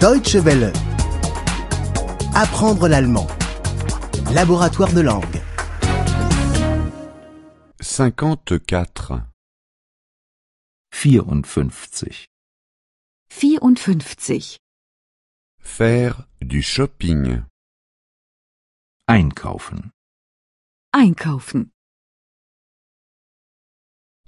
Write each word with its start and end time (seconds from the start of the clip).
Deutsche 0.00 0.36
Welle. 0.36 0.72
Apprendre 2.34 2.86
l'allemand. 2.86 3.26
Laboratoire 4.34 4.92
de 4.92 5.00
langue. 5.00 5.40
54. 7.80 9.22
54. 10.92 12.02
54. 13.30 14.58
Faire 15.60 16.28
du 16.42 16.60
shopping. 16.60 17.42
Einkaufen. 19.08 19.90
Einkaufen. 20.92 21.70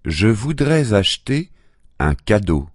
Je 0.07 0.29
voudrais 0.29 0.95
acheter 0.95 1.51
un 1.99 2.15
cadeau. 2.15 2.71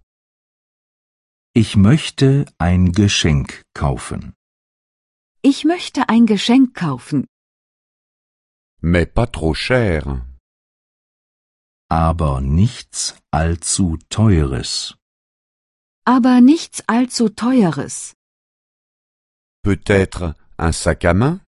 Ich 1.55 1.75
möchte 1.75 2.45
ein 2.57 2.91
Geschenk 2.93 3.61
kaufen. 3.75 4.33
Ich 5.43 5.65
möchte 5.65 6.09
ein 6.09 6.25
Geschenk 6.25 6.73
kaufen, 6.73 7.27
Mais 8.81 9.05
pas 9.05 9.31
trop 9.31 9.55
cher. 9.55 10.25
Aber 11.89 12.41
nichts 12.41 13.15
allzu 13.31 13.97
teures. 14.09 14.95
aber 16.05 16.41
nichts 16.41 16.83
allzu 16.87 17.29
teures. 17.29 18.13
Peut-être 19.63 20.35
un 20.57 20.71
sac 20.73 21.05
à 21.05 21.13
main 21.13 21.39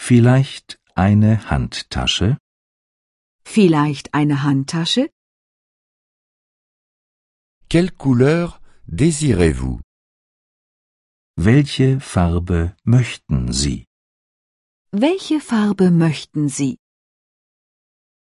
Vielleicht 0.00 0.78
eine 0.94 1.50
Handtasche? 1.50 2.38
Vielleicht 3.44 4.14
eine 4.14 4.42
Handtasche? 4.44 5.10
Quelle 7.74 7.90
couleur 7.90 8.60
désirez-vous 8.86 9.80
Welche 11.36 11.98
Farbe 11.98 12.76
möchten 12.84 13.50
Sie? 13.52 13.86
Welche 14.92 15.40
Farbe 15.40 15.90
möchten 15.90 16.48
Sie? 16.48 16.78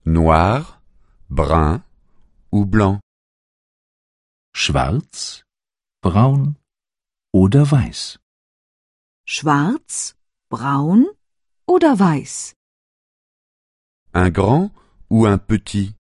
Noir, 0.05 0.83
brun 1.29 1.85
ou 2.51 2.67
blanc 2.67 2.99
Schwarz, 4.53 5.45
braun 6.03 6.57
oder 7.33 7.71
weiß? 7.71 8.19
Schwarz, 9.29 10.17
braun 10.51 11.07
oder 11.69 12.01
weiß? 12.01 12.57
Un 14.13 14.31
grand 14.33 14.73
ou 15.09 15.25
un 15.25 15.39
petit 15.39 15.95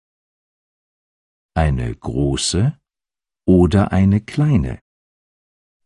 Eine 1.55 1.94
große 1.94 2.77
oder 3.47 3.92
eine 3.92 4.20
kleine? 4.20 4.80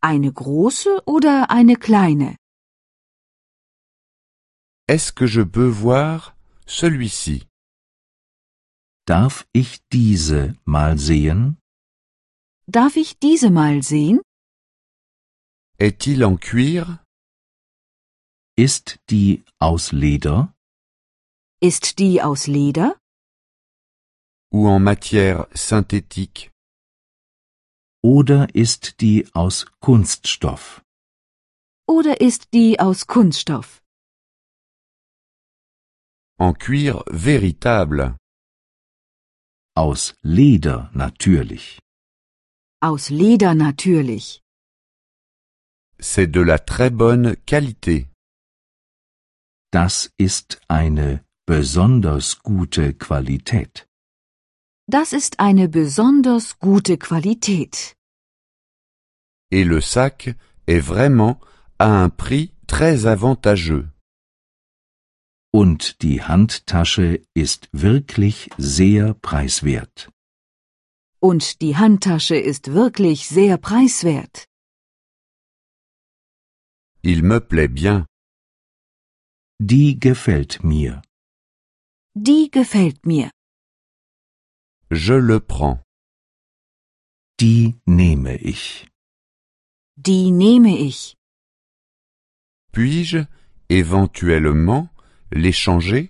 Eine 0.01 0.31
große 0.33 1.03
oder 1.05 1.51
eine 1.51 1.75
kleine? 1.75 2.35
Est-ce 4.87 5.13
que 5.13 5.27
je 5.27 5.43
peux 5.45 5.69
voir 5.69 6.35
celui-ci 6.67 7.47
Darf 9.07 9.45
ich 9.53 9.79
diese 9.91 10.55
mal 10.65 10.97
sehen? 10.97 11.57
Darf 12.67 12.95
ich 12.95 13.19
diese 13.19 13.49
mal 13.49 13.83
sehen? 13.83 14.21
Est-il 15.77 16.23
en 16.23 16.37
cuir 16.39 17.03
Ist 18.57 18.99
die 19.09 19.43
aus 19.59 19.91
Leder 19.91 20.53
Ist 21.61 21.99
die 21.99 22.21
aus 22.21 22.47
Leder 22.47 22.97
ou 24.53 24.67
en 24.67 24.79
matière 24.79 25.47
synthétique 25.53 26.50
oder 28.03 28.53
ist 28.55 29.01
die 29.01 29.27
aus 29.33 29.65
Kunststoff? 29.79 30.81
oder 31.97 32.21
ist 32.21 32.53
die 32.53 32.79
aus 32.79 33.05
Kunststoff? 33.07 33.81
En 36.39 36.53
cuir 36.53 37.03
véritable 37.07 38.15
Aus 39.75 40.15
Leder 40.21 40.89
natürlich. 40.93 41.79
Aus 42.81 43.09
Leder 43.09 43.53
natürlich. 43.55 44.41
C'est 45.99 46.27
de 46.27 46.41
la 46.41 46.59
très 46.59 46.89
bonne 46.89 47.35
qualité. 47.45 48.09
Das 49.71 50.11
ist 50.17 50.59
eine 50.67 51.23
besonders 51.45 52.39
gute 52.41 52.93
Qualität. 52.93 53.87
Das 54.97 55.13
ist 55.13 55.39
eine 55.39 55.69
besonders 55.69 56.59
gute 56.59 56.97
Qualität. 56.97 57.95
Et 59.49 59.63
le 59.63 59.79
sac 59.79 60.35
est 60.67 60.81
vraiment 60.81 61.39
à 61.79 62.03
un 62.03 62.09
prix 62.09 62.51
très 62.67 63.05
avantageux. 63.05 63.87
Und 65.53 66.01
die 66.01 66.21
Handtasche 66.21 67.21
ist 67.33 67.69
wirklich 67.71 68.49
sehr 68.57 69.13
preiswert. 69.13 70.09
Und 71.21 71.61
die 71.61 71.77
Handtasche 71.77 72.35
ist 72.35 72.73
wirklich 72.73 73.29
sehr 73.29 73.57
preiswert. 73.57 74.45
Il 77.01 77.23
me 77.23 77.39
plaît 77.39 77.69
bien. 77.69 78.05
Die 79.57 79.97
gefällt 79.97 80.65
mir. 80.65 81.01
Die 82.13 82.51
gefällt 82.51 83.05
mir. 83.05 83.31
Je 84.93 85.13
le 85.13 85.39
prends. 85.39 85.79
Die 87.39 87.79
nehme 87.87 88.35
ich. 88.35 88.89
Die 89.95 90.31
nehme 90.31 90.77
ich. 90.77 91.15
Puis-je 92.73 93.25
éventuellement 93.69 94.89
l'échanger 95.31 96.09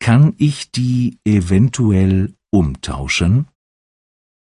Kann 0.00 0.34
ich 0.38 0.70
die 0.70 1.18
eventuell 1.24 2.34
umtauschen? 2.52 3.48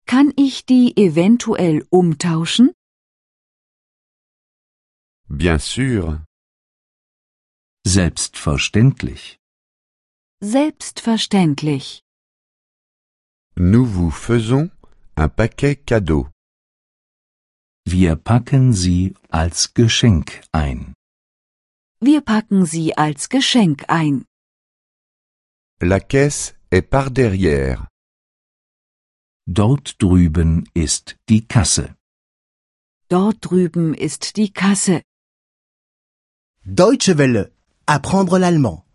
Kann 0.05 0.31
ich 0.37 0.65
die 0.65 0.95
eventuell 0.95 1.85
umtauschen? 1.89 2.71
Bien 5.27 5.59
sûr. 5.59 6.23
Selbstverständlich. 7.85 9.39
Selbstverständlich. 10.39 12.01
Nous 13.57 13.85
vous 13.85 14.11
faisons 14.11 14.69
un 15.17 15.27
paquet 15.27 15.75
cadeau. 15.75 16.27
Wir 17.85 18.15
packen 18.15 18.73
sie 18.73 19.13
als 19.29 19.73
Geschenk 19.73 20.41
ein. 20.53 20.93
Wir 21.99 22.21
packen 22.21 22.65
sie 22.65 22.97
als 22.97 23.27
Geschenk 23.29 23.83
ein. 23.89 24.25
La 25.81 25.99
caisse 25.99 26.53
est 26.71 26.89
par 26.89 27.09
derrière. 27.11 27.87
Dort 29.47 30.01
drüben 30.01 30.69
ist 30.73 31.17
die 31.27 31.45
Kasse. 31.47 31.95
Dort 33.09 33.37
drüben 33.41 33.93
ist 33.93 34.37
die 34.37 34.53
Kasse. 34.53 35.01
Deutsche 36.63 37.17
Welle. 37.17 37.51
Apprendre 37.85 38.37
l'allemand. 38.39 38.85